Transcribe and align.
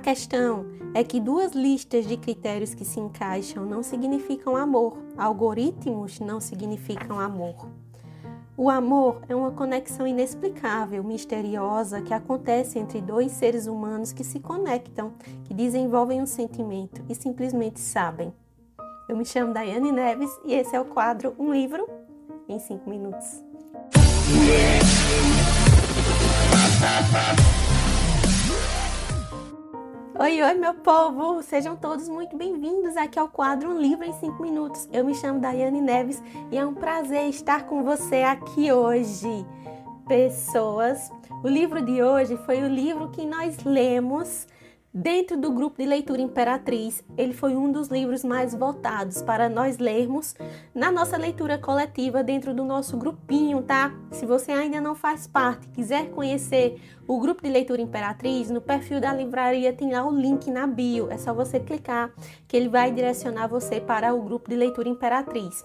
questão 0.00 0.66
é 0.94 1.04
que 1.04 1.20
duas 1.20 1.52
listas 1.52 2.06
de 2.06 2.16
critérios 2.16 2.74
que 2.74 2.84
se 2.84 2.98
encaixam 2.98 3.64
não 3.64 3.82
significam 3.82 4.56
amor. 4.56 4.96
Algoritmos 5.16 6.18
não 6.18 6.40
significam 6.40 7.20
amor. 7.20 7.68
O 8.56 8.68
amor 8.68 9.22
é 9.28 9.34
uma 9.34 9.52
conexão 9.52 10.06
inexplicável, 10.06 11.02
misteriosa, 11.04 12.02
que 12.02 12.12
acontece 12.12 12.78
entre 12.78 13.00
dois 13.00 13.32
seres 13.32 13.66
humanos 13.66 14.12
que 14.12 14.24
se 14.24 14.40
conectam, 14.40 15.14
que 15.44 15.54
desenvolvem 15.54 16.20
um 16.20 16.26
sentimento 16.26 17.02
e 17.08 17.14
simplesmente 17.14 17.80
sabem. 17.80 18.34
Eu 19.08 19.16
me 19.16 19.24
chamo 19.24 19.54
Daiane 19.54 19.92
Neves 19.92 20.30
e 20.44 20.54
esse 20.54 20.74
é 20.74 20.80
o 20.80 20.84
quadro 20.84 21.34
Um 21.38 21.52
Livro 21.52 21.88
em 22.48 22.58
5 22.58 22.88
Minutos. 22.88 23.42
Oi, 30.22 30.42
oi, 30.42 30.52
meu 30.52 30.74
povo! 30.74 31.42
Sejam 31.42 31.74
todos 31.74 32.06
muito 32.06 32.36
bem-vindos 32.36 32.94
aqui 32.94 33.18
ao 33.18 33.26
quadro 33.26 33.70
Um 33.70 33.80
Livro 33.80 34.04
em 34.04 34.12
5 34.12 34.42
Minutos. 34.42 34.86
Eu 34.92 35.02
me 35.02 35.14
chamo 35.14 35.40
Daiane 35.40 35.80
Neves 35.80 36.22
e 36.52 36.58
é 36.58 36.66
um 36.66 36.74
prazer 36.74 37.30
estar 37.30 37.64
com 37.64 37.82
você 37.82 38.16
aqui 38.16 38.70
hoje. 38.70 39.46
Pessoas, 40.06 41.10
o 41.42 41.48
livro 41.48 41.80
de 41.80 42.02
hoje 42.02 42.36
foi 42.44 42.60
o 42.62 42.68
livro 42.68 43.08
que 43.08 43.24
nós 43.24 43.64
lemos 43.64 44.46
Dentro 44.92 45.36
do 45.36 45.52
grupo 45.52 45.80
de 45.80 45.86
leitura 45.86 46.20
Imperatriz, 46.20 47.04
ele 47.16 47.32
foi 47.32 47.54
um 47.54 47.70
dos 47.70 47.86
livros 47.86 48.24
mais 48.24 48.52
votados 48.52 49.22
para 49.22 49.48
nós 49.48 49.78
lermos 49.78 50.34
na 50.74 50.90
nossa 50.90 51.16
leitura 51.16 51.56
coletiva 51.56 52.24
dentro 52.24 52.52
do 52.52 52.64
nosso 52.64 52.96
grupinho, 52.96 53.62
tá? 53.62 53.94
Se 54.10 54.26
você 54.26 54.50
ainda 54.50 54.80
não 54.80 54.96
faz 54.96 55.28
parte, 55.28 55.68
quiser 55.68 56.10
conhecer 56.10 56.82
o 57.06 57.20
grupo 57.20 57.40
de 57.40 57.48
leitura 57.48 57.80
Imperatriz, 57.80 58.50
no 58.50 58.60
perfil 58.60 59.00
da 59.00 59.14
livraria 59.14 59.72
tem 59.72 59.92
lá 59.92 60.04
o 60.04 60.10
link 60.10 60.50
na 60.50 60.66
bio. 60.66 61.08
É 61.08 61.16
só 61.16 61.32
você 61.32 61.60
clicar 61.60 62.12
que 62.48 62.56
ele 62.56 62.68
vai 62.68 62.90
direcionar 62.90 63.46
você 63.46 63.80
para 63.80 64.12
o 64.12 64.20
grupo 64.20 64.50
de 64.50 64.56
leitura 64.56 64.88
Imperatriz. 64.88 65.64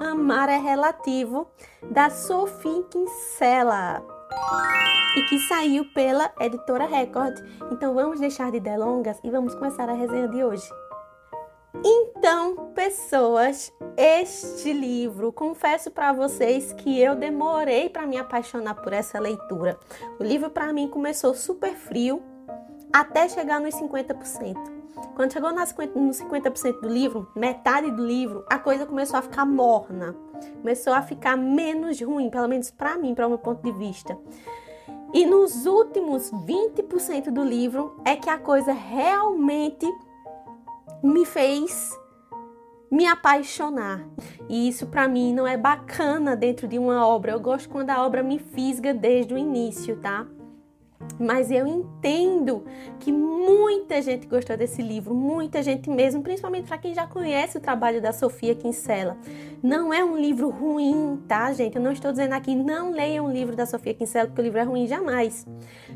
Amar 0.00 0.48
é 0.48 0.56
relativo 0.56 1.46
da 1.90 2.08
Sophie 2.08 2.84
Kinsella 2.90 4.15
e 5.16 5.22
que 5.24 5.38
saiu 5.40 5.84
pela 5.92 6.32
editora 6.40 6.86
Record. 6.86 7.38
Então 7.72 7.94
vamos 7.94 8.20
deixar 8.20 8.50
de 8.52 8.60
delongas 8.60 9.18
e 9.24 9.30
vamos 9.30 9.54
começar 9.54 9.88
a 9.88 9.94
resenha 9.94 10.28
de 10.28 10.44
hoje. 10.44 10.68
Então, 11.84 12.72
pessoas, 12.74 13.72
este 13.96 14.72
livro, 14.72 15.32
confesso 15.32 15.90
para 15.90 16.12
vocês 16.12 16.72
que 16.72 17.00
eu 17.00 17.14
demorei 17.14 17.88
para 17.88 18.06
me 18.06 18.16
apaixonar 18.16 18.74
por 18.74 18.92
essa 18.92 19.18
leitura. 19.18 19.78
O 20.18 20.24
livro 20.24 20.50
para 20.50 20.72
mim 20.72 20.88
começou 20.88 21.34
super 21.34 21.74
frio 21.74 22.22
até 22.92 23.28
chegar 23.28 23.60
nos 23.60 23.74
50%. 23.74 24.56
Quando 25.14 25.32
chegou 25.32 25.52
nos 25.52 26.20
50% 26.20 26.80
do 26.80 26.88
livro, 26.88 27.30
metade 27.34 27.90
do 27.90 28.04
livro, 28.04 28.44
a 28.50 28.58
coisa 28.58 28.86
começou 28.86 29.18
a 29.18 29.22
ficar 29.22 29.46
morna. 29.46 30.14
Começou 30.60 30.92
a 30.92 31.02
ficar 31.02 31.36
menos 31.36 32.00
ruim, 32.00 32.30
pelo 32.30 32.48
menos 32.48 32.70
para 32.70 32.96
mim, 32.96 33.14
para 33.14 33.26
o 33.26 33.30
meu 33.30 33.38
ponto 33.38 33.62
de 33.62 33.72
vista. 33.72 34.16
E 35.12 35.24
nos 35.24 35.66
últimos 35.66 36.30
20% 36.30 37.30
do 37.30 37.44
livro 37.44 38.00
é 38.04 38.16
que 38.16 38.28
a 38.28 38.38
coisa 38.38 38.72
realmente 38.72 39.86
me 41.02 41.24
fez 41.24 41.96
me 42.90 43.06
apaixonar. 43.06 44.06
E 44.48 44.68
isso 44.68 44.86
para 44.86 45.08
mim 45.08 45.34
não 45.34 45.46
é 45.46 45.56
bacana 45.56 46.36
dentro 46.36 46.68
de 46.68 46.78
uma 46.78 47.06
obra. 47.06 47.32
Eu 47.32 47.40
gosto 47.40 47.68
quando 47.68 47.90
a 47.90 48.04
obra 48.04 48.22
me 48.22 48.38
fisga 48.38 48.94
desde 48.94 49.34
o 49.34 49.38
início, 49.38 49.96
tá? 49.96 50.26
Mas 51.18 51.50
eu 51.50 51.66
entendo 51.66 52.64
que 53.00 53.12
muita 53.12 54.02
gente 54.02 54.26
gostou 54.26 54.56
desse 54.56 54.82
livro, 54.82 55.14
muita 55.14 55.62
gente 55.62 55.88
mesmo, 55.88 56.22
principalmente 56.22 56.66
para 56.66 56.78
quem 56.78 56.94
já 56.94 57.06
conhece 57.06 57.56
o 57.56 57.60
trabalho 57.60 58.02
da 58.02 58.12
Sofia 58.12 58.54
Kinsella. 58.54 59.16
Não 59.62 59.92
é 59.92 60.04
um 60.04 60.16
livro 60.16 60.50
ruim, 60.50 61.22
tá, 61.26 61.52
gente? 61.52 61.76
Eu 61.76 61.82
não 61.82 61.92
estou 61.92 62.10
dizendo 62.10 62.32
aqui 62.32 62.54
não 62.54 62.90
leiam 62.90 63.26
o 63.26 63.32
livro 63.32 63.56
da 63.56 63.66
Sofia 63.66 63.94
Kinsella, 63.94 64.26
porque 64.26 64.40
o 64.40 64.44
livro 64.44 64.58
é 64.58 64.62
ruim 64.62 64.86
jamais. 64.86 65.46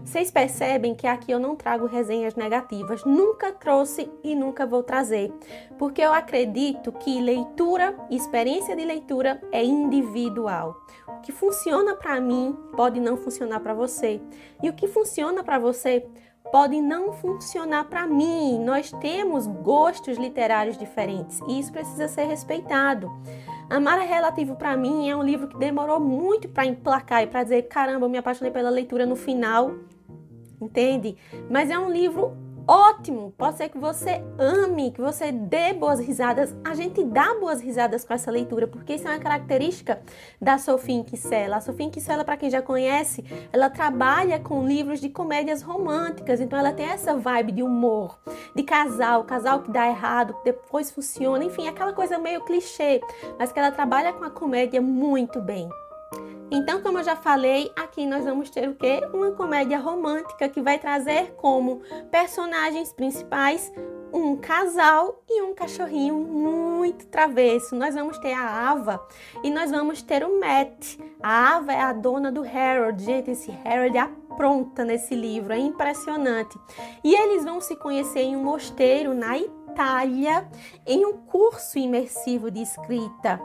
Vocês 0.04 0.30
percebem 0.30 0.94
que 0.94 1.06
aqui 1.06 1.30
eu 1.30 1.38
não 1.38 1.56
trago 1.56 1.86
resenhas 1.86 2.34
negativas, 2.34 3.04
nunca 3.04 3.52
trouxe 3.52 4.10
e 4.22 4.34
nunca 4.34 4.66
vou 4.66 4.82
trazer, 4.82 5.32
porque 5.78 6.00
eu 6.00 6.12
acredito 6.12 6.92
que 6.92 7.20
leitura, 7.20 7.94
experiência 8.10 8.74
de 8.74 8.84
leitura 8.84 9.40
é 9.52 9.64
individual. 9.64 10.76
Que 11.22 11.32
funciona 11.32 11.94
para 11.94 12.20
mim 12.20 12.56
pode 12.76 13.00
não 13.00 13.16
funcionar 13.16 13.60
para 13.60 13.74
você. 13.74 14.20
E 14.62 14.68
o 14.68 14.72
que 14.72 14.88
funciona 14.88 15.42
para 15.42 15.58
você 15.58 16.06
pode 16.50 16.80
não 16.80 17.12
funcionar 17.12 17.84
para 17.84 18.06
mim. 18.06 18.58
Nós 18.58 18.90
temos 19.00 19.46
gostos 19.46 20.18
literários 20.18 20.76
diferentes 20.76 21.40
e 21.46 21.58
isso 21.58 21.72
precisa 21.72 22.08
ser 22.08 22.24
respeitado. 22.24 23.10
Amar 23.68 24.00
é 24.00 24.04
relativo 24.04 24.56
para 24.56 24.76
mim 24.76 25.08
é 25.08 25.16
um 25.16 25.22
livro 25.22 25.46
que 25.46 25.56
demorou 25.56 26.00
muito 26.00 26.48
para 26.48 26.66
emplacar 26.66 27.22
e 27.22 27.26
para 27.28 27.44
dizer, 27.44 27.62
caramba, 27.62 28.06
eu 28.06 28.10
me 28.10 28.18
apaixonei 28.18 28.52
pela 28.52 28.68
leitura 28.68 29.06
no 29.06 29.14
final. 29.14 29.74
Entende? 30.60 31.16
Mas 31.48 31.70
é 31.70 31.78
um 31.78 31.90
livro 31.90 32.36
ótimo. 32.70 33.34
Pode 33.36 33.56
ser 33.56 33.68
que 33.68 33.78
você 33.78 34.22
ame, 34.38 34.92
que 34.92 35.00
você 35.00 35.32
dê 35.32 35.72
boas 35.72 35.98
risadas. 35.98 36.54
A 36.64 36.72
gente 36.72 37.02
dá 37.02 37.34
boas 37.34 37.60
risadas 37.60 38.04
com 38.04 38.14
essa 38.14 38.30
leitura, 38.30 38.68
porque 38.68 38.94
isso 38.94 39.08
é 39.08 39.10
uma 39.10 39.18
característica 39.18 40.00
da 40.40 40.56
Sophie 40.56 41.02
Kinsella. 41.02 41.56
A 41.56 41.60
Sophie 41.60 41.90
Kinsella, 41.90 42.24
para 42.24 42.36
quem 42.36 42.48
já 42.48 42.62
conhece, 42.62 43.24
ela 43.52 43.68
trabalha 43.68 44.38
com 44.38 44.64
livros 44.64 45.00
de 45.00 45.08
comédias 45.08 45.62
românticas, 45.62 46.40
então 46.40 46.56
ela 46.56 46.72
tem 46.72 46.86
essa 46.86 47.16
vibe 47.16 47.52
de 47.52 47.62
humor, 47.62 48.20
de 48.54 48.62
casal, 48.62 49.24
casal 49.24 49.62
que 49.62 49.72
dá 49.72 49.88
errado, 49.88 50.34
que 50.34 50.44
depois 50.44 50.92
funciona, 50.92 51.44
enfim, 51.44 51.66
aquela 51.66 51.92
coisa 51.92 52.18
meio 52.18 52.44
clichê, 52.44 53.00
mas 53.36 53.50
que 53.50 53.58
ela 53.58 53.72
trabalha 53.72 54.12
com 54.12 54.24
a 54.24 54.30
comédia 54.30 54.80
muito 54.80 55.40
bem. 55.40 55.68
Então, 56.50 56.82
como 56.82 56.98
eu 56.98 57.04
já 57.04 57.14
falei, 57.14 57.70
aqui 57.76 58.04
nós 58.04 58.24
vamos 58.24 58.50
ter 58.50 58.68
o 58.68 58.74
quê? 58.74 59.00
Uma 59.12 59.30
comédia 59.30 59.78
romântica 59.78 60.48
que 60.48 60.60
vai 60.60 60.78
trazer 60.78 61.32
como 61.36 61.80
personagens 62.10 62.92
principais 62.92 63.72
um 64.12 64.36
casal 64.36 65.22
e 65.28 65.42
um 65.42 65.54
cachorrinho 65.54 66.16
muito 66.16 67.06
travesso. 67.06 67.76
Nós 67.76 67.94
vamos 67.94 68.18
ter 68.18 68.32
a 68.32 68.70
Ava 68.70 69.00
e 69.44 69.50
nós 69.50 69.70
vamos 69.70 70.02
ter 70.02 70.24
o 70.24 70.40
Matt. 70.40 70.98
A 71.22 71.56
Ava 71.56 71.72
é 71.72 71.80
a 71.80 71.92
dona 71.92 72.32
do 72.32 72.42
Harold. 72.42 73.02
Gente, 73.02 73.30
esse 73.30 73.54
Harold 73.64 73.96
apronta 73.96 74.84
nesse 74.84 75.14
livro, 75.14 75.52
é 75.52 75.58
impressionante. 75.58 76.58
E 77.04 77.14
eles 77.14 77.44
vão 77.44 77.60
se 77.60 77.76
conhecer 77.76 78.22
em 78.22 78.36
um 78.36 78.42
mosteiro 78.42 79.14
na 79.14 79.38
Itália, 79.38 80.48
em 80.86 81.06
um 81.06 81.12
curso 81.12 81.78
imersivo 81.78 82.50
de 82.50 82.60
escrita. 82.60 83.40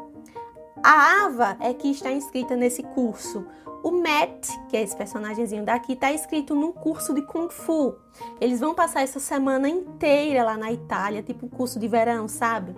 A 0.83 1.25
Ava 1.25 1.57
é 1.59 1.73
que 1.73 1.89
está 1.89 2.11
inscrita 2.11 2.55
nesse 2.55 2.83
curso. 2.83 3.45
O 3.81 3.91
Matt, 3.91 4.49
que 4.67 4.75
é 4.75 4.81
esse 4.81 4.95
personagemzinho 4.95 5.63
daqui, 5.63 5.93
está 5.93 6.11
inscrito 6.11 6.53
num 6.55 6.71
curso 6.71 7.13
de 7.13 7.21
Kung 7.21 7.49
Fu. 7.49 7.95
Eles 8.41 8.59
vão 8.59 8.73
passar 8.73 9.01
essa 9.01 9.19
semana 9.19 9.69
inteira 9.69 10.43
lá 10.43 10.57
na 10.57 10.71
Itália, 10.71 11.23
tipo 11.23 11.45
um 11.45 11.49
curso 11.49 11.79
de 11.79 11.87
verão, 11.87 12.27
sabe? 12.27 12.75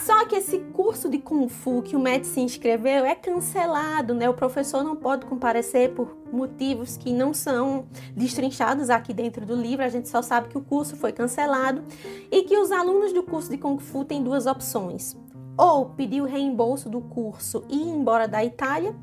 Só 0.00 0.24
que 0.24 0.36
esse 0.36 0.58
curso 0.72 1.08
de 1.08 1.18
Kung 1.18 1.48
Fu 1.48 1.82
que 1.82 1.94
o 1.94 2.00
Matt 2.00 2.24
se 2.24 2.40
inscreveu 2.40 3.04
é 3.04 3.14
cancelado, 3.14 4.14
né? 4.14 4.28
O 4.28 4.34
professor 4.34 4.82
não 4.82 4.96
pode 4.96 5.26
comparecer 5.26 5.92
por 5.92 6.16
motivos 6.32 6.96
que 6.96 7.12
não 7.12 7.34
são 7.34 7.86
destrinchados 8.16 8.90
aqui 8.90 9.12
dentro 9.12 9.44
do 9.44 9.54
livro. 9.54 9.84
A 9.84 9.88
gente 9.88 10.08
só 10.08 10.22
sabe 10.22 10.48
que 10.48 10.58
o 10.58 10.62
curso 10.62 10.96
foi 10.96 11.12
cancelado 11.12 11.84
e 12.30 12.42
que 12.42 12.56
os 12.56 12.72
alunos 12.72 13.12
do 13.12 13.22
curso 13.22 13.50
de 13.50 13.58
Kung 13.58 13.78
Fu 13.78 14.04
têm 14.04 14.22
duas 14.22 14.46
opções 14.46 15.16
ou 15.56 15.86
pedir 15.90 16.20
o 16.20 16.26
reembolso 16.26 16.88
do 16.88 17.00
curso 17.00 17.64
e 17.68 17.76
ir 17.76 17.88
embora 17.88 18.26
da 18.26 18.44
Itália, 18.44 18.94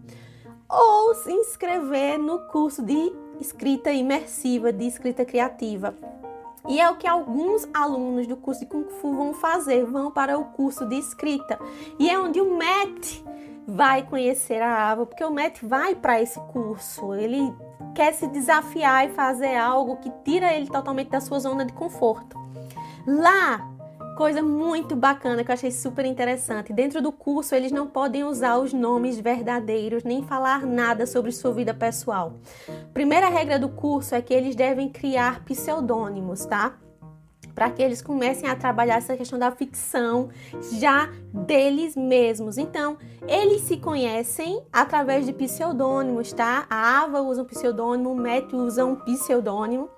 ou 0.67 1.15
se 1.15 1.31
inscrever 1.31 2.17
no 2.19 2.40
curso 2.47 2.84
de 2.84 3.11
escrita 3.40 3.91
imersiva, 3.91 4.72
de 4.72 4.85
escrita 4.85 5.25
criativa. 5.25 5.96
E 6.67 6.79
é 6.79 6.90
o 6.90 6.97
que 6.97 7.07
alguns 7.07 7.67
alunos 7.73 8.28
do 8.28 8.35
curso 8.35 8.61
de 8.61 8.67
Kung 8.67 8.87
Fu 8.90 9.13
vão 9.13 9.34
fazer, 9.34 9.85
vão 9.85 10.11
para 10.11 10.37
o 10.37 10.46
curso 10.46 10.85
de 10.85 10.96
escrita. 10.97 11.57
E 11.97 12.09
é 12.09 12.19
onde 12.19 12.40
o 12.41 12.57
Matt 12.57 13.23
vai 13.66 14.03
conhecer 14.03 14.61
a 14.61 14.91
Ava, 14.91 15.05
porque 15.05 15.23
o 15.23 15.31
Matt 15.31 15.61
vai 15.63 15.95
para 15.95 16.22
esse 16.22 16.40
curso. 16.52 17.13
Ele 17.13 17.53
quer 17.95 18.13
se 18.13 18.28
desafiar 18.28 19.07
e 19.07 19.13
fazer 19.13 19.55
algo 19.55 19.97
que 19.97 20.11
tira 20.23 20.53
ele 20.53 20.67
totalmente 20.67 21.09
da 21.09 21.22
sua 21.22 21.40
zona 21.40 21.66
de 21.66 21.73
conforto. 21.73 22.37
Lá 23.07 23.67
coisa 24.19 24.41
muito 24.41 24.97
bacana 24.97 25.45
que 25.45 25.49
eu 25.49 25.53
achei 25.53 25.71
super 25.71 26.03
interessante. 26.03 26.73
Dentro 26.73 27.01
do 27.01 27.09
curso, 27.09 27.55
eles 27.55 27.71
não 27.71 27.87
podem 27.87 28.25
usar 28.25 28.57
os 28.57 28.73
nomes 28.73 29.17
verdadeiros 29.17 30.03
nem 30.03 30.21
falar 30.23 30.66
nada 30.66 31.07
sobre 31.07 31.31
sua 31.31 31.53
vida 31.53 31.73
pessoal. 31.73 32.33
Primeira 32.93 33.29
regra 33.29 33.57
do 33.57 33.69
curso 33.69 34.13
é 34.13 34.21
que 34.21 34.33
eles 34.33 34.57
devem 34.57 34.89
criar 34.89 35.45
pseudônimos, 35.45 36.45
tá? 36.45 36.73
Para 37.55 37.69
que 37.69 37.81
eles 37.81 38.01
comecem 38.01 38.49
a 38.49 38.57
trabalhar 38.57 38.97
essa 38.97 39.16
questão 39.16 39.39
da 39.39 39.51
ficção 39.51 40.27
já 40.73 41.09
deles 41.33 41.95
mesmos. 41.95 42.57
Então, 42.57 42.97
eles 43.25 43.61
se 43.61 43.77
conhecem 43.77 44.61
através 44.69 45.25
de 45.25 45.31
pseudônimos, 45.31 46.33
tá? 46.33 46.66
A 46.69 47.03
Ava 47.03 47.21
usa 47.21 47.43
um 47.43 47.45
pseudônimo, 47.45 48.11
o 48.11 48.16
Matt 48.17 48.51
usa 48.51 48.83
um 48.83 48.97
pseudônimo. 48.97 49.89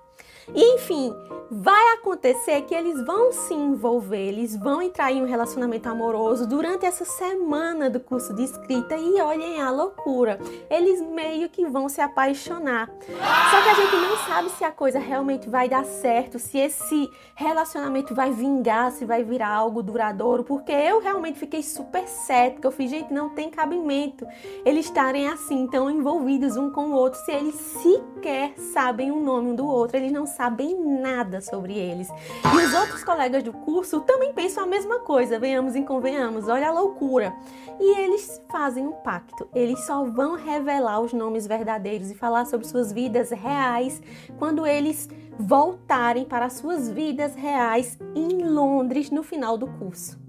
E 0.54 0.74
enfim, 0.74 1.14
vai 1.50 1.94
acontecer 1.94 2.62
que 2.62 2.74
eles 2.74 3.04
vão 3.04 3.30
se 3.30 3.52
envolver, 3.52 4.28
eles 4.28 4.56
vão 4.56 4.80
entrar 4.80 5.12
em 5.12 5.22
um 5.22 5.26
relacionamento 5.26 5.88
amoroso 5.88 6.46
durante 6.46 6.86
essa 6.86 7.04
semana 7.04 7.90
do 7.90 8.00
curso 8.00 8.34
de 8.34 8.42
escrita 8.42 8.96
e 8.96 9.20
olhem 9.20 9.60
a 9.60 9.70
loucura, 9.70 10.38
eles 10.70 11.00
meio 11.00 11.48
que 11.48 11.66
vão 11.66 11.88
se 11.88 12.00
apaixonar. 12.00 12.88
Só 13.06 13.62
que 13.62 13.68
a 13.68 13.74
gente 13.74 13.96
não 13.96 14.16
sabe 14.26 14.50
se 14.50 14.64
a 14.64 14.70
coisa 14.70 14.98
realmente 14.98 15.48
vai 15.48 15.68
dar 15.68 15.84
certo, 15.84 16.38
se 16.38 16.58
esse 16.58 17.10
relacionamento 17.34 18.14
vai 18.14 18.32
vingar, 18.32 18.90
se 18.90 19.04
vai 19.04 19.22
virar 19.22 19.50
algo 19.50 19.82
duradouro, 19.82 20.44
porque 20.44 20.72
eu 20.72 21.00
realmente 21.00 21.38
fiquei 21.38 21.62
super 21.62 22.08
cética, 22.08 22.66
eu 22.66 22.72
fiz, 22.72 22.90
gente, 22.90 23.12
não 23.12 23.28
tem 23.30 23.50
cabimento 23.50 24.26
eles 24.64 24.86
estarem 24.86 25.28
assim, 25.28 25.66
tão 25.66 25.90
envolvidos 25.90 26.56
um 26.56 26.70
com 26.70 26.90
o 26.90 26.94
outro, 26.94 27.20
se 27.20 27.32
eles 27.32 27.54
sequer 27.54 28.54
sabem 28.72 29.10
o 29.10 29.20
nome 29.20 29.50
um 29.50 29.54
do 29.54 29.66
outro, 29.66 29.96
eles 29.96 30.12
não 30.12 30.26
sabem 30.32 30.78
nada 30.78 31.40
sobre 31.40 31.78
eles. 31.78 32.08
E 32.44 32.56
os 32.56 32.74
outros 32.74 33.04
colegas 33.04 33.42
do 33.42 33.52
curso 33.52 34.00
também 34.00 34.32
pensam 34.32 34.64
a 34.64 34.66
mesma 34.66 35.00
coisa, 35.00 35.38
venhamos 35.38 35.74
e 35.74 35.82
convenhamos, 35.82 36.48
olha 36.48 36.68
a 36.68 36.72
loucura. 36.72 37.34
E 37.80 37.98
eles 38.00 38.40
fazem 38.50 38.86
um 38.86 38.92
pacto, 38.92 39.48
eles 39.54 39.84
só 39.84 40.04
vão 40.04 40.36
revelar 40.36 41.00
os 41.00 41.12
nomes 41.12 41.46
verdadeiros 41.46 42.10
e 42.10 42.14
falar 42.14 42.44
sobre 42.46 42.66
suas 42.66 42.92
vidas 42.92 43.30
reais 43.30 44.02
quando 44.38 44.66
eles 44.66 45.08
voltarem 45.38 46.24
para 46.24 46.50
suas 46.50 46.90
vidas 46.90 47.34
reais 47.34 47.98
em 48.14 48.44
Londres 48.44 49.10
no 49.10 49.22
final 49.22 49.56
do 49.56 49.66
curso. 49.66 50.20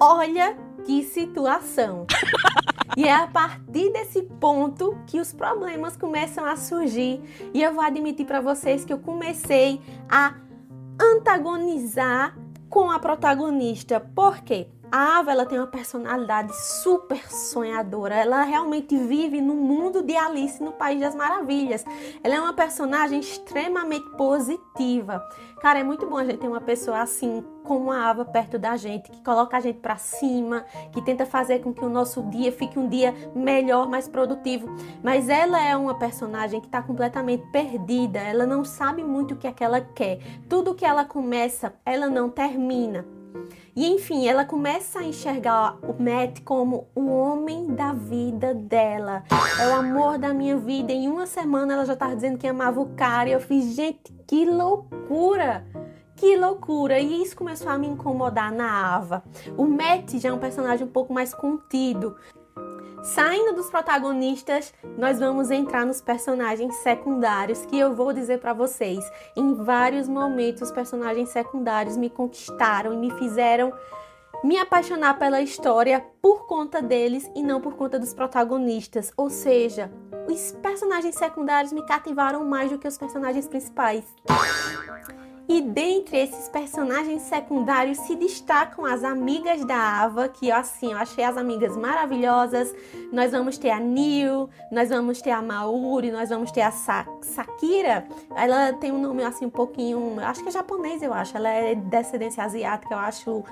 Olha 0.00 0.67
que 0.88 1.02
situação! 1.02 2.06
E 2.96 3.04
é 3.04 3.14
a 3.14 3.26
partir 3.26 3.92
desse 3.92 4.22
ponto 4.22 4.96
que 5.06 5.20
os 5.20 5.34
problemas 5.34 5.98
começam 5.98 6.46
a 6.46 6.56
surgir. 6.56 7.20
E 7.52 7.62
eu 7.62 7.74
vou 7.74 7.84
admitir 7.84 8.24
para 8.24 8.40
vocês 8.40 8.86
que 8.86 8.92
eu 8.92 8.98
comecei 8.98 9.82
a 10.08 10.34
antagonizar 10.98 12.34
com 12.70 12.90
a 12.90 12.98
protagonista. 12.98 14.00
Por 14.00 14.40
quê? 14.40 14.68
A 14.90 15.18
Ava 15.18 15.32
ela 15.32 15.44
tem 15.44 15.58
uma 15.58 15.66
personalidade 15.66 16.56
super 16.56 17.30
sonhadora. 17.30 18.14
Ela 18.14 18.42
realmente 18.42 18.96
vive 18.96 19.38
no 19.38 19.54
mundo 19.54 20.02
de 20.02 20.16
Alice 20.16 20.62
no 20.62 20.72
País 20.72 20.98
das 20.98 21.14
Maravilhas. 21.14 21.84
Ela 22.24 22.36
é 22.36 22.40
uma 22.40 22.54
personagem 22.54 23.20
extremamente 23.20 24.08
positiva. 24.16 25.22
Cara, 25.60 25.80
é 25.80 25.84
muito 25.84 26.06
bom 26.06 26.16
a 26.16 26.24
gente 26.24 26.38
ter 26.38 26.48
uma 26.48 26.60
pessoa 26.60 27.00
assim 27.00 27.44
como 27.64 27.92
a 27.92 28.08
Ava 28.08 28.24
perto 28.24 28.58
da 28.58 28.78
gente, 28.78 29.10
que 29.10 29.22
coloca 29.22 29.58
a 29.58 29.60
gente 29.60 29.78
para 29.80 29.98
cima, 29.98 30.64
que 30.90 31.02
tenta 31.02 31.26
fazer 31.26 31.58
com 31.58 31.74
que 31.74 31.84
o 31.84 31.90
nosso 31.90 32.22
dia 32.22 32.50
fique 32.50 32.78
um 32.78 32.88
dia 32.88 33.14
melhor, 33.34 33.90
mais 33.90 34.08
produtivo. 34.08 34.74
Mas 35.02 35.28
ela 35.28 35.62
é 35.62 35.76
uma 35.76 35.98
personagem 35.98 36.62
que 36.62 36.66
está 36.66 36.80
completamente 36.80 37.46
perdida. 37.52 38.20
Ela 38.20 38.46
não 38.46 38.64
sabe 38.64 39.04
muito 39.04 39.34
o 39.34 39.36
que 39.36 39.46
é 39.46 39.52
que 39.52 39.62
ela 39.62 39.82
quer. 39.82 40.18
Tudo 40.48 40.74
que 40.74 40.86
ela 40.86 41.04
começa, 41.04 41.74
ela 41.84 42.08
não 42.08 42.30
termina. 42.30 43.17
E 43.74 43.86
enfim, 43.86 44.26
ela 44.26 44.44
começa 44.44 44.98
a 44.98 45.04
enxergar 45.04 45.76
o 45.82 46.02
Matt 46.02 46.40
como 46.44 46.88
o 46.94 47.06
homem 47.06 47.74
da 47.74 47.92
vida 47.92 48.52
dela. 48.52 49.22
É 49.60 49.68
o 49.68 49.74
amor 49.74 50.18
da 50.18 50.34
minha 50.34 50.56
vida. 50.56 50.92
Em 50.92 51.08
uma 51.08 51.26
semana 51.26 51.74
ela 51.74 51.86
já 51.86 51.92
estava 51.92 52.14
dizendo 52.14 52.38
que 52.38 52.46
amava 52.46 52.80
o 52.80 52.94
cara. 52.96 53.28
E 53.28 53.32
eu 53.32 53.40
fiz, 53.40 53.74
gente, 53.74 54.12
que 54.26 54.44
loucura! 54.44 55.64
Que 56.16 56.36
loucura! 56.36 56.98
E 56.98 57.22
isso 57.22 57.36
começou 57.36 57.70
a 57.70 57.78
me 57.78 57.86
incomodar 57.86 58.50
na 58.50 58.96
Ava. 58.96 59.22
O 59.56 59.64
Matt 59.64 60.14
já 60.18 60.30
é 60.30 60.32
um 60.32 60.38
personagem 60.38 60.84
um 60.84 60.90
pouco 60.90 61.12
mais 61.12 61.32
contido. 61.32 62.16
Saindo 63.02 63.54
dos 63.54 63.70
protagonistas, 63.70 64.74
nós 64.96 65.18
vamos 65.18 65.50
entrar 65.50 65.86
nos 65.86 66.00
personagens 66.00 66.74
secundários, 66.76 67.64
que 67.64 67.78
eu 67.78 67.94
vou 67.94 68.12
dizer 68.12 68.38
para 68.38 68.52
vocês. 68.52 69.04
Em 69.36 69.54
vários 69.54 70.08
momentos, 70.08 70.62
os 70.62 70.72
personagens 70.72 71.28
secundários 71.28 71.96
me 71.96 72.10
conquistaram 72.10 72.92
e 72.92 72.96
me 72.96 73.10
fizeram 73.12 73.72
me 74.42 74.56
apaixonar 74.56 75.18
pela 75.18 75.40
história 75.40 76.04
por 76.22 76.46
conta 76.46 76.80
deles 76.80 77.28
e 77.34 77.42
não 77.42 77.60
por 77.60 77.74
conta 77.74 77.98
dos 77.98 78.14
protagonistas. 78.14 79.12
Ou 79.16 79.30
seja, 79.30 79.90
os 80.28 80.52
personagens 80.62 81.16
secundários 81.16 81.72
me 81.72 81.84
cativaram 81.86 82.44
mais 82.44 82.70
do 82.70 82.78
que 82.78 82.86
os 82.86 82.98
personagens 82.98 83.48
principais. 83.48 84.04
E 85.48 85.62
dentre 85.62 86.18
esses 86.18 86.46
personagens 86.46 87.22
secundários 87.22 87.96
se 88.00 88.14
destacam 88.14 88.84
as 88.84 89.02
amigas 89.02 89.64
da 89.64 90.02
Ava, 90.02 90.28
que 90.28 90.50
assim, 90.52 90.92
eu 90.92 90.98
achei 90.98 91.24
as 91.24 91.38
amigas 91.38 91.74
maravilhosas. 91.74 92.74
Nós 93.10 93.32
vamos 93.32 93.56
ter 93.56 93.70
a 93.70 93.80
Neil, 93.80 94.50
nós 94.70 94.90
vamos 94.90 95.22
ter 95.22 95.30
a 95.30 95.40
Mauri, 95.40 96.10
nós 96.10 96.28
vamos 96.28 96.52
ter 96.52 96.60
a 96.60 96.70
Sa 96.70 97.06
Sakira. 97.22 98.06
Ela 98.36 98.74
tem 98.74 98.92
um 98.92 99.00
nome 99.00 99.24
assim 99.24 99.46
um 99.46 99.50
pouquinho, 99.50 100.20
acho 100.20 100.42
que 100.42 100.50
é 100.50 100.52
japonês, 100.52 101.02
eu 101.02 101.14
acho. 101.14 101.34
Ela 101.34 101.48
é 101.48 101.74
de 101.74 101.80
descendência 101.80 102.44
asiática, 102.44 102.92
eu 102.92 102.98
acho. 102.98 103.42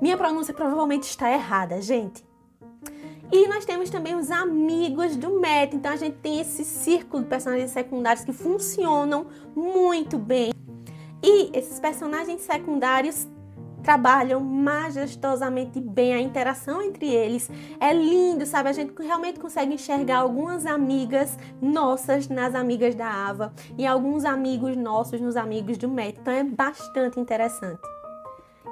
Minha 0.00 0.16
pronúncia 0.16 0.54
provavelmente 0.54 1.02
está 1.02 1.30
errada, 1.30 1.82
gente. 1.82 2.24
E 3.30 3.46
nós 3.48 3.66
temos 3.66 3.90
também 3.90 4.14
os 4.14 4.30
amigos 4.30 5.16
do 5.16 5.38
Matt. 5.38 5.74
Então 5.74 5.92
a 5.92 5.96
gente 5.96 6.16
tem 6.16 6.40
esse 6.40 6.64
círculo 6.64 7.22
de 7.22 7.28
personagens 7.28 7.70
secundários 7.70 8.24
que 8.24 8.32
funcionam 8.32 9.26
muito 9.54 10.16
bem. 10.16 10.52
E 11.22 11.50
esses 11.56 11.78
personagens 11.78 12.40
secundários 12.42 13.28
trabalham 13.82 14.40
majestosamente 14.40 15.80
bem 15.80 16.14
a 16.14 16.20
interação 16.20 16.80
entre 16.80 17.06
eles. 17.06 17.50
É 17.80 17.92
lindo, 17.92 18.46
sabe? 18.46 18.68
A 18.68 18.72
gente 18.72 18.94
realmente 19.02 19.40
consegue 19.40 19.74
enxergar 19.74 20.18
algumas 20.18 20.64
amigas 20.64 21.36
nossas 21.60 22.28
nas 22.28 22.54
amigas 22.54 22.94
da 22.94 23.08
Ava 23.08 23.52
e 23.76 23.86
alguns 23.86 24.24
amigos 24.24 24.76
nossos 24.76 25.20
nos 25.20 25.36
amigos 25.36 25.76
do 25.76 25.88
Matt. 25.88 26.16
Então 26.20 26.32
é 26.32 26.44
bastante 26.44 27.18
interessante. 27.18 27.80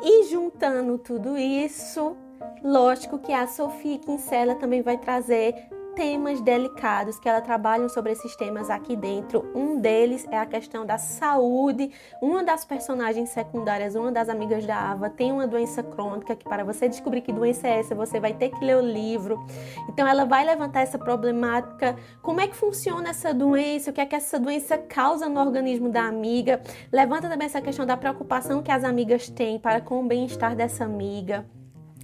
E 0.02 0.30
juntando 0.30 0.96
tudo 0.96 1.36
isso, 1.36 2.16
lógico 2.62 3.18
que 3.18 3.32
a 3.32 3.46
Sofia 3.46 3.98
Kinsella 3.98 4.54
também 4.54 4.80
vai 4.80 4.96
trazer 4.96 5.54
temas 5.94 6.40
delicados 6.40 7.18
que 7.18 7.28
ela 7.28 7.40
trabalha 7.40 7.88
sobre 7.88 8.12
esses 8.12 8.34
temas 8.36 8.70
aqui 8.70 8.96
dentro. 8.96 9.50
Um 9.54 9.80
deles 9.80 10.26
é 10.30 10.38
a 10.38 10.46
questão 10.46 10.86
da 10.86 10.98
saúde. 10.98 11.90
Uma 12.20 12.42
das 12.42 12.64
personagens 12.64 13.30
secundárias, 13.30 13.94
uma 13.94 14.10
das 14.10 14.28
amigas 14.28 14.64
da 14.66 14.76
Ava, 14.76 15.10
tem 15.10 15.32
uma 15.32 15.46
doença 15.46 15.82
crônica 15.82 16.34
que 16.36 16.44
para 16.44 16.64
você 16.64 16.88
descobrir 16.88 17.20
que 17.20 17.32
doença 17.32 17.68
é 17.68 17.80
essa, 17.80 17.94
você 17.94 18.18
vai 18.18 18.32
ter 18.32 18.50
que 18.50 18.64
ler 18.64 18.76
o 18.76 18.80
livro. 18.80 19.44
Então 19.88 20.06
ela 20.06 20.24
vai 20.24 20.44
levantar 20.44 20.80
essa 20.80 20.98
problemática, 20.98 21.96
como 22.22 22.40
é 22.40 22.48
que 22.48 22.56
funciona 22.56 23.10
essa 23.10 23.34
doença, 23.34 23.90
o 23.90 23.92
que 23.92 24.00
é 24.00 24.06
que 24.06 24.16
essa 24.16 24.38
doença 24.38 24.78
causa 24.78 25.28
no 25.28 25.40
organismo 25.40 25.88
da 25.88 26.04
amiga. 26.04 26.60
Levanta 26.92 27.28
também 27.28 27.46
essa 27.46 27.60
questão 27.60 27.84
da 27.84 27.96
preocupação 27.96 28.62
que 28.62 28.70
as 28.70 28.84
amigas 28.84 29.28
têm 29.28 29.58
para 29.58 29.80
com 29.80 30.02
o 30.02 30.06
bem-estar 30.06 30.54
dessa 30.54 30.84
amiga. 30.84 31.46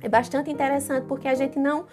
É 0.02 0.08
bastante 0.08 0.50
interessante 0.50 1.06
porque 1.06 1.26
a 1.26 1.34
gente 1.34 1.58
não 1.58 1.86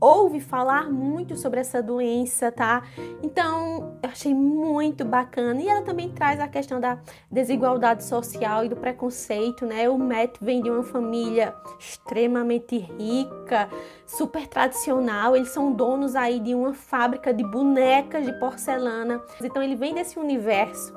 ouve 0.00 0.40
falar 0.40 0.90
muito 0.90 1.36
sobre 1.36 1.60
essa 1.60 1.82
doença, 1.82 2.52
tá? 2.52 2.82
Então, 3.22 3.96
eu 4.02 4.10
achei 4.10 4.34
muito 4.34 5.04
bacana. 5.04 5.60
E 5.60 5.68
ela 5.68 5.82
também 5.82 6.10
traz 6.10 6.38
a 6.40 6.48
questão 6.48 6.78
da 6.78 6.98
desigualdade 7.30 8.04
social 8.04 8.64
e 8.64 8.68
do 8.68 8.76
preconceito, 8.76 9.64
né? 9.64 9.88
O 9.88 9.98
Matt 9.98 10.36
vem 10.40 10.62
de 10.62 10.70
uma 10.70 10.82
família 10.82 11.54
extremamente 11.78 12.76
rica, 12.76 13.68
super 14.06 14.46
tradicional. 14.46 15.34
Eles 15.34 15.48
são 15.48 15.72
donos 15.72 16.14
aí 16.14 16.38
de 16.38 16.54
uma 16.54 16.74
fábrica 16.74 17.32
de 17.32 17.42
bonecas 17.42 18.24
de 18.24 18.32
porcelana. 18.38 19.22
Então, 19.42 19.62
ele 19.62 19.74
vem 19.74 19.94
desse 19.94 20.18
universo, 20.18 20.94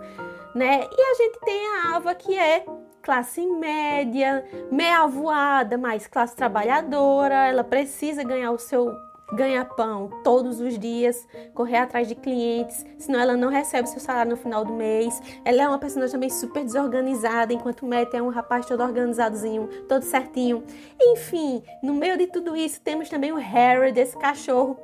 né? 0.54 0.88
E 0.92 1.02
a 1.02 1.14
gente 1.16 1.40
tem 1.40 1.68
a 1.68 1.96
Ava 1.96 2.14
que 2.14 2.38
é 2.38 2.66
classe 3.08 3.48
média, 3.48 4.44
meia 4.70 5.08
voada, 5.08 5.78
mais 5.78 6.06
classe 6.06 6.36
trabalhadora, 6.36 7.48
ela 7.48 7.64
precisa 7.64 8.22
ganhar 8.22 8.52
o 8.52 8.60
seu 8.60 8.94
ganha-pão 9.32 10.10
todos 10.26 10.60
os 10.60 10.78
dias, 10.78 11.26
correr 11.54 11.78
atrás 11.78 12.10
de 12.10 12.16
clientes, 12.16 12.86
senão 12.98 13.18
ela 13.18 13.38
não 13.38 13.50
recebe 13.50 13.88
seu 13.88 14.02
salário 14.02 14.32
no 14.32 14.36
final 14.36 14.66
do 14.66 14.74
mês. 14.74 15.22
Ela 15.46 15.64
é 15.64 15.68
uma 15.70 15.80
personagem 15.80 16.12
também 16.12 16.30
super 16.30 16.66
desorganizada, 16.66 17.54
enquanto 17.54 17.84
o 17.84 17.88
Matt 17.88 18.14
é 18.14 18.22
um 18.22 18.28
rapaz 18.28 18.66
todo 18.66 18.84
organizadozinho, 18.84 19.70
todo 19.88 20.02
certinho. 20.04 20.66
Enfim, 21.02 21.64
no 21.82 21.94
meio 21.94 22.18
de 22.18 22.28
tudo 22.28 22.58
isso, 22.58 22.82
temos 22.82 23.08
também 23.08 23.32
o 23.32 23.38
Harry, 23.38 23.94
desse 23.94 24.18
cachorro 24.18 24.78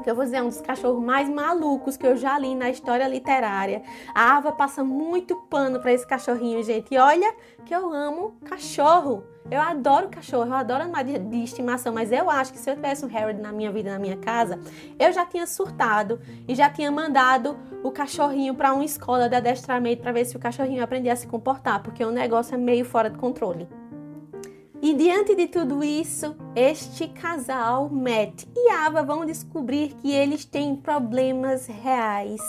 que 0.00 0.10
eu 0.10 0.14
vou 0.14 0.24
dizer, 0.24 0.38
é 0.38 0.42
um 0.42 0.48
dos 0.48 0.60
cachorros 0.60 1.02
mais 1.02 1.28
malucos 1.28 1.96
que 1.96 2.06
eu 2.06 2.16
já 2.16 2.38
li 2.38 2.54
na 2.54 2.70
história 2.70 3.06
literária. 3.06 3.82
A 4.14 4.36
Ava 4.36 4.52
passa 4.52 4.82
muito 4.82 5.36
pano 5.36 5.80
para 5.80 5.92
esse 5.92 6.06
cachorrinho, 6.06 6.62
gente. 6.62 6.94
E 6.94 6.98
olha 6.98 7.34
que 7.64 7.74
eu 7.74 7.92
amo 7.92 8.34
cachorro. 8.44 9.24
Eu 9.50 9.60
adoro 9.60 10.08
cachorro, 10.08 10.46
eu 10.46 10.54
adoro 10.54 10.84
animal 10.84 11.02
de, 11.02 11.18
de, 11.18 11.42
estimação, 11.42 11.92
mas 11.92 12.12
eu 12.12 12.30
acho 12.30 12.52
que 12.52 12.58
se 12.58 12.70
eu 12.70 12.74
tivesse 12.76 13.04
um 13.04 13.14
Harold 13.14 13.40
na 13.40 13.52
minha 13.52 13.72
vida, 13.72 13.90
na 13.90 13.98
minha 13.98 14.16
casa, 14.16 14.58
eu 14.98 15.12
já 15.12 15.26
tinha 15.26 15.46
surtado 15.46 16.20
e 16.46 16.54
já 16.54 16.70
tinha 16.70 16.90
mandado 16.92 17.58
o 17.82 17.90
cachorrinho 17.90 18.54
para 18.54 18.72
uma 18.72 18.84
escola 18.84 19.28
de 19.28 19.34
adestramento 19.34 20.00
para 20.00 20.12
ver 20.12 20.24
se 20.24 20.36
o 20.36 20.38
cachorrinho 20.38 20.82
aprendia 20.82 21.12
a 21.12 21.16
se 21.16 21.26
comportar, 21.26 21.82
porque 21.82 22.04
o 22.04 22.12
negócio 22.12 22.54
é 22.54 22.58
meio 22.58 22.84
fora 22.84 23.10
de 23.10 23.18
controle. 23.18 23.68
E 24.82 24.94
diante 24.94 25.36
de 25.36 25.46
tudo 25.46 25.84
isso, 25.84 26.34
este 26.56 27.06
casal, 27.06 27.88
Matt 27.88 28.46
e 28.52 28.68
Ava, 28.68 29.04
vão 29.04 29.24
descobrir 29.24 29.94
que 30.02 30.10
eles 30.10 30.44
têm 30.44 30.74
problemas 30.74 31.68
reais 31.68 32.40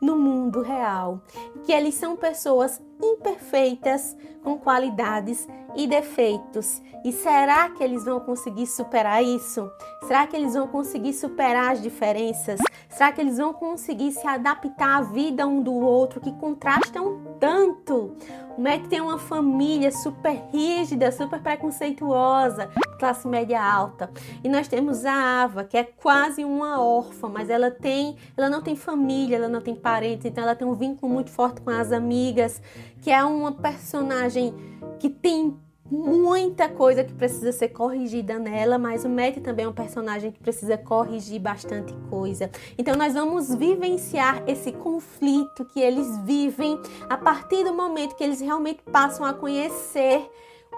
no 0.00 0.18
mundo 0.18 0.62
real, 0.62 1.20
que 1.64 1.70
eles 1.70 1.94
são 1.94 2.16
pessoas 2.16 2.80
imperfeitas 3.00 4.16
com 4.42 4.58
qualidades 4.58 5.46
e 5.76 5.86
defeitos. 5.86 6.80
E 7.04 7.12
será 7.12 7.68
que 7.68 7.84
eles 7.84 8.06
vão 8.06 8.20
conseguir 8.20 8.66
superar 8.68 9.22
isso? 9.22 9.70
Será 10.06 10.26
que 10.26 10.34
eles 10.34 10.54
vão 10.54 10.68
conseguir 10.68 11.12
superar 11.12 11.72
as 11.72 11.82
diferenças? 11.82 12.58
Será 12.92 13.10
que 13.10 13.22
eles 13.22 13.38
vão 13.38 13.54
conseguir 13.54 14.12
se 14.12 14.26
adaptar 14.26 14.98
à 14.98 15.00
vida 15.00 15.46
um 15.46 15.62
do 15.62 15.72
outro 15.72 16.20
que 16.20 16.30
contrastam 16.32 17.20
tanto? 17.40 18.14
O 18.56 18.60
Matt 18.60 18.86
tem 18.86 19.00
uma 19.00 19.18
família 19.18 19.90
super 19.90 20.42
rígida, 20.52 21.10
super 21.10 21.40
preconceituosa, 21.40 22.68
classe 22.98 23.26
média 23.26 23.62
alta. 23.64 24.10
E 24.44 24.48
nós 24.48 24.68
temos 24.68 25.06
a 25.06 25.42
Ava, 25.42 25.64
que 25.64 25.76
é 25.76 25.84
quase 25.84 26.44
uma 26.44 26.82
órfã, 26.82 27.28
mas 27.28 27.48
ela 27.48 27.70
tem, 27.70 28.16
ela 28.36 28.50
não 28.50 28.60
tem 28.60 28.76
família, 28.76 29.36
ela 29.36 29.48
não 29.48 29.62
tem 29.62 29.74
parentes, 29.74 30.26
então 30.26 30.44
ela 30.44 30.54
tem 30.54 30.68
um 30.68 30.74
vínculo 30.74 31.10
muito 31.10 31.30
forte 31.30 31.62
com 31.62 31.70
as 31.70 31.92
amigas, 31.92 32.60
que 33.00 33.10
é 33.10 33.24
uma 33.24 33.52
personagem 33.52 34.54
que 34.98 35.08
tem 35.08 35.56
muita 35.92 36.70
coisa 36.70 37.04
que 37.04 37.12
precisa 37.12 37.52
ser 37.52 37.68
corrigida 37.68 38.38
nela, 38.38 38.78
mas 38.78 39.04
o 39.04 39.10
Matt 39.10 39.42
também 39.42 39.66
é 39.66 39.68
um 39.68 39.74
personagem 39.74 40.32
que 40.32 40.40
precisa 40.40 40.78
corrigir 40.78 41.38
bastante 41.38 41.92
coisa. 42.08 42.50
Então 42.78 42.96
nós 42.96 43.12
vamos 43.12 43.54
vivenciar 43.54 44.42
esse 44.46 44.72
conflito 44.72 45.66
que 45.66 45.80
eles 45.80 46.16
vivem 46.24 46.80
a 47.10 47.18
partir 47.18 47.62
do 47.62 47.74
momento 47.74 48.16
que 48.16 48.24
eles 48.24 48.40
realmente 48.40 48.82
passam 48.90 49.26
a 49.26 49.34
conhecer 49.34 50.30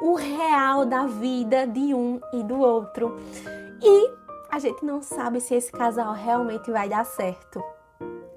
o 0.02 0.14
real 0.14 0.85
da 0.85 1.06
vida 1.06 1.64
de 1.64 1.94
um 1.94 2.21
e 2.33 2.42
do 2.42 2.59
outro. 2.59 3.16
E 3.80 4.11
a 4.50 4.59
gente 4.59 4.85
não 4.85 5.00
sabe 5.00 5.40
se 5.40 5.54
esse 5.54 5.71
casal 5.71 6.12
realmente 6.12 6.73
vai 6.73 6.88
dar 6.88 7.04
certo. 7.04 7.62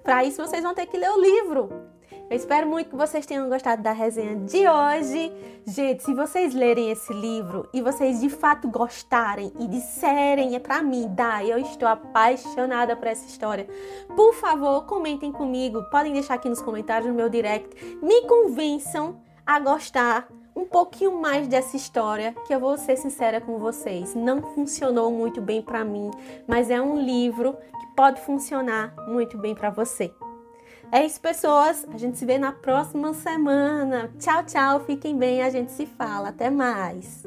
Para 0.04 0.24
isso 0.24 0.46
vocês 0.46 0.62
vão 0.62 0.76
ter 0.76 0.86
que 0.86 0.98
ler 0.98 1.10
o 1.10 1.20
livro. 1.20 1.87
Eu 2.30 2.36
espero 2.36 2.68
muito 2.68 2.90
que 2.90 2.96
vocês 2.96 3.26
tenham 3.26 3.48
gostado 3.48 3.82
da 3.82 3.94
resenha 3.94 4.36
de 4.36 4.68
hoje. 4.68 5.32
Gente, 5.66 6.04
se 6.04 6.14
vocês 6.14 6.54
lerem 6.54 6.92
esse 6.92 7.14
livro 7.14 7.70
e 7.74 7.82
vocês 7.82 8.20
de 8.20 8.30
fato 8.30 8.68
gostarem 8.68 9.54
e 9.58 9.66
disserem 9.66 10.54
é 10.54 10.60
para 10.60 10.82
mim, 10.82 11.08
dá, 11.10 11.42
eu 11.46 11.58
estou 11.58 11.88
apaixonada 11.88 12.98
por 12.98 13.08
essa 13.08 13.26
história. 13.26 13.66
Por 14.14 14.34
favor, 14.34 14.86
comentem 14.86 15.32
comigo, 15.32 15.84
podem 15.90 16.12
deixar 16.12 16.34
aqui 16.34 16.50
nos 16.50 16.62
comentários 16.62 17.10
no 17.10 17.16
meu 17.16 17.30
direct, 17.30 17.98
me 18.02 18.22
convençam 18.24 19.22
a 19.46 19.58
gostar 19.58 20.28
um 20.54 20.66
pouquinho 20.66 21.22
mais 21.22 21.48
dessa 21.48 21.78
história, 21.78 22.36
que 22.46 22.54
eu 22.54 22.60
vou 22.60 22.78
ser 22.78 22.98
sincera 22.98 23.40
com 23.40 23.58
vocês, 23.58 24.14
não 24.14 24.42
funcionou 24.42 25.10
muito 25.12 25.40
bem 25.40 25.62
para 25.62 25.86
mim, 25.86 26.12
mas 26.46 26.70
é 26.70 26.82
um 26.82 27.00
livro 27.00 27.54
que 27.54 27.88
pode 27.96 28.20
funcionar 28.20 28.94
muito 29.08 29.38
bem 29.38 29.56
para 29.56 29.70
você. 29.70 30.12
É 30.92 31.06
isso, 31.06 31.20
pessoas. 31.20 31.86
A 31.94 31.98
gente 31.98 32.18
se 32.18 32.26
vê 32.26 32.38
na 32.38 32.52
próxima 32.52 33.14
semana. 33.14 34.10
Tchau, 34.20 34.44
tchau. 34.44 34.80
Fiquem 34.82 35.18
bem. 35.18 35.42
A 35.42 35.50
gente 35.50 35.72
se 35.72 35.86
fala. 35.86 36.30
Até 36.30 36.50
mais. 36.50 37.24